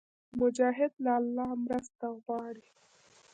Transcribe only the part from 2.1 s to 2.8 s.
غواړي.